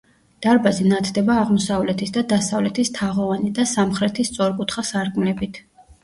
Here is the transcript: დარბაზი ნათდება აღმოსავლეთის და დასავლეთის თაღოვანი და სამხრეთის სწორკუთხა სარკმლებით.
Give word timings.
დარბაზი 0.43 0.85
ნათდება 0.91 1.33
აღმოსავლეთის 1.41 2.13
და 2.15 2.23
დასავლეთის 2.31 2.91
თაღოვანი 2.95 3.51
და 3.59 3.65
სამხრეთის 3.73 4.31
სწორკუთხა 4.33 4.85
სარკმლებით. 4.89 5.61